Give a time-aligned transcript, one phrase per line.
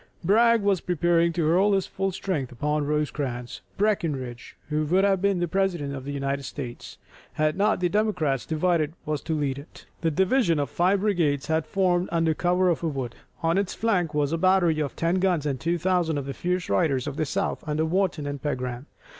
[0.23, 3.61] Bragg was preparing to hurl his full strength upon Rosecrans.
[3.77, 6.97] Breckinridge, who would have been the President of the United States,
[7.33, 9.85] had not the Democrats divided, was to lead it.
[10.01, 13.13] This division of five brigades had formed under cover of a wood.
[13.43, 16.67] On its flank was a battery of ten guns and two thousand of the fierce
[16.67, 18.87] riders of the South under Wharton and Pegram.